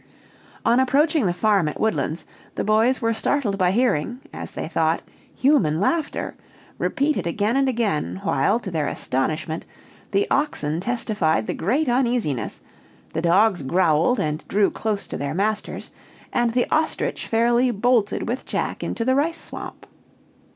[0.65, 5.03] On approaching the farm at Woodlands, the boys were startled by hearing, as they thought,
[5.35, 6.33] human laughter,
[6.79, 9.63] repeated again and again; while, to their astonishment,
[10.09, 12.61] the oxen testified the great uneasiness,
[13.13, 15.91] the dogs growled and drew close to their masters,
[16.33, 19.85] and the ostrich fairly bolted with Jack into the rice swamp.